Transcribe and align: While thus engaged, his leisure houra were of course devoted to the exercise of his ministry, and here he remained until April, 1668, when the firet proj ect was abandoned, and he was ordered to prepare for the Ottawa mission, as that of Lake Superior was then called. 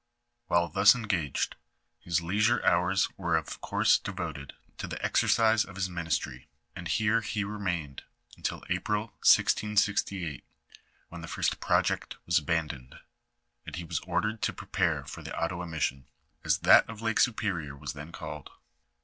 While 0.47 0.67
thus 0.67 0.95
engaged, 0.95 1.55
his 1.99 2.21
leisure 2.23 2.59
houra 2.65 3.07
were 3.17 3.37
of 3.37 3.61
course 3.61 3.99
devoted 3.99 4.53
to 4.79 4.87
the 4.87 4.99
exercise 5.05 5.63
of 5.63 5.75
his 5.75 5.91
ministry, 5.91 6.47
and 6.75 6.87
here 6.87 7.21
he 7.21 7.43
remained 7.43 8.01
until 8.35 8.63
April, 8.67 9.09
1668, 9.23 10.43
when 11.09 11.21
the 11.21 11.27
firet 11.27 11.59
proj 11.59 11.91
ect 11.91 12.15
was 12.25 12.39
abandoned, 12.39 12.95
and 13.67 13.75
he 13.75 13.83
was 13.83 13.99
ordered 13.99 14.41
to 14.41 14.51
prepare 14.51 15.05
for 15.05 15.21
the 15.21 15.37
Ottawa 15.39 15.65
mission, 15.67 16.07
as 16.43 16.57
that 16.65 16.89
of 16.89 17.03
Lake 17.03 17.19
Superior 17.19 17.77
was 17.77 17.93
then 17.93 18.11
called. 18.11 18.49